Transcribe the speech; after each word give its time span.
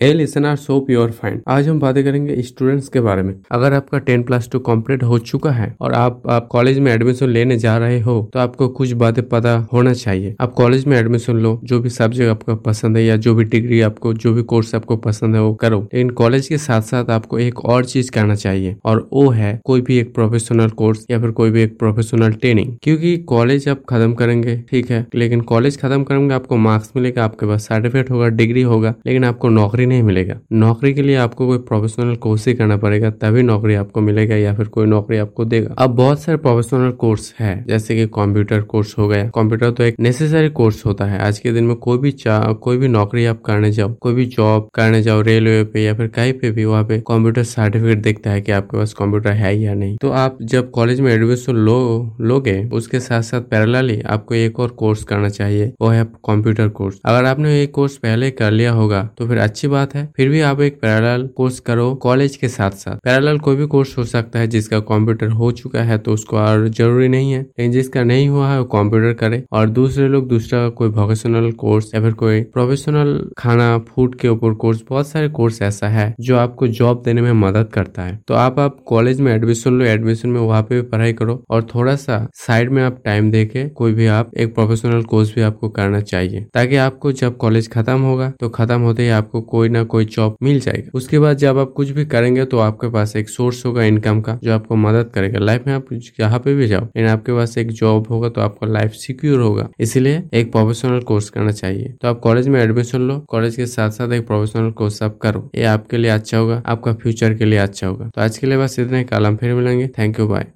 A 0.00 0.12
listener 0.12 0.54
so 0.56 0.78
pure 0.80 1.10
find 1.12 1.40
आज 1.48 1.66
हम 1.68 1.80
बातें 1.80 2.02
करेंगे 2.04 2.42
स्टूडेंट्स 2.42 2.88
के 2.88 3.00
बारे 3.00 3.22
में। 3.22 3.34
अगर 3.52 3.72
आपका 3.72 3.98
टेन 3.98 4.22
प्लस 4.22 4.48
टू 4.52 4.58
कंप्लीट 4.58 5.02
हो 5.02 5.18
चुका 5.20 5.50
है 5.50 5.74
और 5.80 5.92
आप 5.94 6.22
आप 6.30 6.46
कॉलेज 6.50 6.78
में 6.78 6.90
एडमिशन 6.92 7.28
लेने 7.28 7.58
जा 7.58 7.76
रहे 7.78 7.98
हो 8.00 8.14
तो 8.34 8.38
आपको 8.38 8.68
कुछ 8.70 8.92
बातें 8.92 9.22
पता 9.28 9.54
होना 9.72 9.92
चाहिए। 9.94 10.34
आप 10.40 10.52
कॉलेज 10.52 10.86
में 10.86 10.96
एडमिशन 10.98 11.36
लो, 11.36 11.60
जो 11.64 11.80
भी 11.80 11.90
सब्जेक्ट 11.90 12.30
आपको 12.30 12.56
पसंद 12.60 12.96
है 12.96 13.04
या 13.04 13.16
जो 13.16 13.34
भी 13.34 13.44
डिग्री 13.46 13.80
आपको, 13.80 14.12
जो 14.14 14.32
भी 14.34 14.42
कोर्स 14.44 14.74
आपको 14.74 14.96
पसंद 14.98 15.34
है, 15.34 15.42
वो 15.42 15.52
करो। 15.54 15.80
लेकिन 15.82 16.10
कॉलेज 16.12 16.48
के 16.48 16.58
साथ 16.58 16.82
साथ 16.82 17.10
आपको 17.10 17.38
एक 17.38 17.60
और 17.64 17.84
चीज़ 17.84 18.10
करना 18.10 18.34
चाहिए, 18.36 18.76
और 18.84 19.08
वो 19.12 19.28
है 19.30 19.60
कोई 19.64 19.80
भी 19.80 19.98
एक 19.98 20.14
प्रोफेशनल 20.14 20.70
कोर्स 20.80 21.04
या 21.10 21.20
फिर 21.20 21.30
कोई 21.32 21.50
भी 21.50 21.62
एक 21.62 21.78
प्रोफेशनल 21.78 22.32
ट्रेनिंग 22.34 22.74
क्योंकि 22.82 23.16
कॉलेज 23.28 23.68
आप 23.68 23.84
खत्म 23.88 24.14
करेंगे, 24.14 24.56
ठीक 24.70 24.90
है, 24.90 25.06
लेकिन 25.14 25.40
कॉलेज 25.52 25.80
खत्म 25.80 26.02
करेंगे, 26.04 26.34
आपको 26.34 26.56
मार्क्स 26.58 26.92
मिलेगा, 26.96 27.24
आपके 27.24 27.46
पास 27.46 27.68
सर्टिफिकेट 27.68 28.10
होगा 28.10 28.28
डिग्री 28.40 28.62
होगा, 28.64 28.94
लेकिन 29.06 29.24
आपको 29.24 29.48
नौकरी 29.50 29.88
नहीं 29.90 30.02
मिलेगा। 30.02 30.38
नौकरी 30.54 30.92
के 30.94 31.02
लिए 31.02 31.16
आपको 31.18 31.46
कोई 31.46 31.58
प्रोफेशनल 31.68 32.14
कोर्स 32.18 32.46
ही 32.48 32.54
करना 32.54 32.76
पड़ेगा, 32.76 33.10
तभी 33.12 33.42
नौकरी 33.42 33.74
आपको 33.74 34.00
मिलेगा 34.00 34.36
या 34.36 34.54
फिर 34.54 34.68
कोई 34.68 34.86
नौकरी 34.86 35.18
आपको 35.18 35.44
देगा। 35.46 35.74
अब 35.78 35.94
बहुत 35.96 36.22
सारे 36.22 36.38
प्रोफेशनल 36.38 36.90
कोर्स 37.00 37.32
है, 37.38 37.52
जैसे 37.68 37.96
कि 37.96 38.06
कंप्यूटर 38.14 38.60
कोर्स 38.62 38.96
हो 38.98 39.08
गया। 39.08 39.28
कंप्यूटर 39.34 39.70
तो 39.70 39.84
एक 39.84 40.00
नेसेसरी 40.00 40.48
कोर्स 40.52 40.84
होता 40.86 41.04
है। 41.04 41.18
आज 41.20 41.38
के 41.38 41.52
दिन 41.52 41.64
में 41.64 41.76
कोई 41.78 41.98
भी 41.98 42.14
कोई 42.20 42.76
भी 42.76 42.88
नौकरी 42.88 43.24
आप 43.26 43.40
करने 43.42 43.70
जाओ, 43.72 43.92
कोई 43.92 44.14
भी 44.14 44.24
जॉब 44.28 44.68
करने 44.74 45.02
जाओ 45.02 45.20
रेलवे 45.22 45.62
पे 45.64 45.82
या 45.82 45.94
फिर 45.94 46.06
कहीं 46.08 46.32
पे 46.32 46.50
भी, 46.50 46.64
वहाँ 46.64 46.84
पे 46.84 46.98
कंप्यूटर 47.00 47.42
सर्टिफिकेट 47.44 48.02
देखता 48.02 48.30
है 48.30 48.40
कि 48.40 48.52
आपके 48.52 48.76
पास 48.76 48.92
कंप्यूटर 48.94 49.32
है 49.32 49.54
या 49.58 49.74
नहीं। 49.74 49.96
तो 49.96 50.10
आप 50.10 50.38
जब 50.42 50.70
कॉलेज 50.70 51.00
में 51.00 51.12
एडमिशन 51.12 51.54
लो, 51.54 52.16
लोगे, 52.20 52.58
उसके 52.72 53.00
साथ 53.00 53.22
साथ 53.22 53.40
पैरेलली 53.50 54.00
आपको 54.08 54.34
एक 54.34 54.60
और 54.60 54.68
कोर्स 54.78 55.04
करना 55.04 55.28
चाहिए, 55.30 55.72
वो 55.80 55.88
है 55.88 56.04
कंप्यूटर 56.26 56.68
कोर्स 56.70 57.00
अगर 57.04 57.24
आपने 57.24 57.58
ये 57.58 57.66
कोर्स 57.68 57.96
पहले 57.96 58.30
कर 58.32 58.50
लिया 58.50 58.72
होगा 58.72 59.02
तो 59.18 59.26
फिर 59.28 59.38
अच्छी 59.38 59.68
बात 59.68 59.79
है। 59.94 60.04
फिर 60.16 60.28
भी 60.28 60.40
आप 60.42 60.60
एक 60.60 60.80
पैरेलल 60.80 61.26
कोर्स 61.36 61.58
करो 61.60 61.92
कॉलेज 62.02 62.36
के 62.36 62.48
साथ 62.48 62.70
साथ 62.76 62.96
पैरेलल 63.04 63.38
कोई 63.38 63.56
भी 63.56 63.66
कोर्स 63.66 63.96
हो 63.98 64.04
सकता 64.06 64.38
है 64.38 64.46
जिसका 64.48 64.80
कंप्यूटर 64.90 65.28
हो 65.30 65.50
चुका 65.52 65.82
है 65.82 65.98
तो 65.98 66.12
उसको 66.12 66.36
और 66.38 66.68
ज़रूरी 66.68 67.08
नहीं 67.08 67.32
है। 67.32 67.40
लेकिन 67.40 67.72
जिसका 67.72 68.02
नहीं 68.04 68.28
हुआ 68.28 68.48
है 68.48 68.58
वो 68.58 68.64
कंप्यूटर 68.66 69.12
करे। 69.14 69.42
और 69.52 69.68
दूसरे 69.70 70.08
लोग, 70.08 70.28
दूसरा 70.28 70.68
कोई 70.70 70.88
वोकेशनल 70.90 71.50
कोर्स 71.54 71.90
या 71.94 72.00
फिर 72.00 72.12
कोई 72.14 72.40
प्रोफेशनल 72.54 73.18
खाना 73.38 73.76
फ़ूड 73.80 74.14
के 74.14 74.28
ऊपर 74.28 74.54
कोर्स 74.56 74.82
बहुत 74.88 75.08
सारे 75.08 75.28
कोर्स 75.30 75.60
ऐसा 75.62 75.88
है 75.88 76.14
जो 76.20 76.36
आपको 76.36 76.66
जॉब 76.70 77.02
देने 77.04 77.22
में 77.22 77.32
मदद 77.40 77.68
करता 77.74 78.02
है। 78.02 78.18
तो 78.28 78.34
आप 78.36 78.58
आप 78.58 78.76
कॉलेज 78.86 79.20
में 79.20 79.32
एडमिशन 79.34 79.72
लो 79.72 79.84
एडमिशन 79.84 80.28
में 80.28 80.40
वहाँ 80.40 80.62
पे 80.62 80.74
भी 80.74 80.82
पढ़ाई 80.88 81.12
करो 81.12 81.42
और 81.50 81.62
थोड़ा 81.74 81.94
सा 81.96 82.26
साइड 82.36 82.70
में 82.70 82.82
आप 82.82 83.00
टाइम 83.04 83.30
दे 83.30 83.44
के 83.46 83.68
कोई 83.70 83.92
भी 83.92 84.06
आप 84.08 84.30
एक 84.36 84.54
प्रोफेशनल 84.54 85.02
कोर्स 85.04 85.34
भी 85.34 85.42
आपको 85.42 85.68
करना 85.70 86.00
चाहिए। 86.02 86.44
ताकि 86.54 86.76
आपको 86.78 87.12
जब 87.14 87.36
कॉलेज 87.36 87.68
खत्म 87.70 87.98
होगा 88.00 88.32
तो 88.40 88.48
खत्म 88.50 88.80
होते 88.80 89.02
ही 89.02 89.08
आपको 89.10 89.40
कोई 89.50 89.68
ना 89.70 89.82
कोई 89.84 90.04
जॉब 90.06 90.36
मिल 90.42 90.60
जाएगा। 90.60 90.90
उसके 90.94 91.18
बाद 91.18 91.36
जब 91.38 91.58
आप 91.58 91.72
कुछ 91.76 91.90
भी 91.90 92.04
करेंगे 92.06 92.44
तो 92.44 92.58
आपके 92.60 92.88
पास 92.90 93.14
एक 93.16 93.28
सोर्स 93.28 93.64
होगा 93.66 93.84
इनकम 93.84 94.20
का, 94.20 94.38
जो 94.44 94.52
आपको 94.52 94.76
मदद 94.76 95.10
करेगा। 95.14 95.38
लाइफ 95.38 95.66
में 95.66 95.74
आप 95.74 95.92
जहाँ 96.18 96.38
पे 96.38 96.54
भी 96.54 96.66
जाओ 96.66 96.82
लेकिन 96.82 97.06
आपके 97.06 97.32
पास 97.32 97.56
एक 97.58 97.70
जॉब 97.72 98.06
होगा 98.10 98.28
तो 98.28 98.40
आपका 98.40 98.66
लाइफ 98.66 98.92
सिक्योर 98.96 99.40
होगा। 99.40 99.68
इसीलिए 99.80 100.22
एक 100.34 100.52
प्रोफेशनल 100.52 101.00
कोर्स 101.02 101.30
करना 101.30 101.52
चाहिए। 101.52 101.94
तो 102.02 102.08
आप 102.08 102.20
कॉलेज 102.20 102.48
में 102.48 102.60
एडमिशन 102.62 103.00
लो। 103.00 103.18
कॉलेज 103.28 103.56
के 103.56 103.66
साथ 103.66 103.90
साथ 103.90 104.12
एक 104.12 104.26
प्रोफेशनल 104.26 104.70
कोर्स 104.72 105.02
आप 105.02 105.18
करो। 105.18 105.48
ये 105.54 105.64
आपके 105.66 105.96
लिए 105.96 106.10
अच्छा 106.10 106.38
होगा। 106.38 106.62
आपका 106.66 106.94
फ्यूचर 106.94 107.34
के 107.34 107.44
लिए 107.44 107.58
अच्छा 107.58 107.86
होगा। 107.86 108.08
तो 108.08 108.20
आज 108.20 108.38
के 108.38 108.46
लिए 108.46 108.58
बस 108.58 108.78
इतना 108.78 109.02
कल 109.04 109.36
फिर 109.36 109.54
मिलेंगे। 109.54 109.88
Thank 109.98 110.20
you 110.20 110.26
bye 110.28 110.46